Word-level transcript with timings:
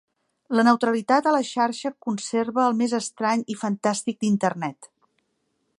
La 0.59 0.63
neutralitat 0.67 1.27
a 1.31 1.33
la 1.35 1.41
xarxa 1.49 1.91
conserva 2.07 2.65
el 2.71 2.79
més 2.81 2.97
estrany 3.01 3.45
i 3.57 3.61
fantàstic 3.65 4.21
d'Internet. 4.25 4.91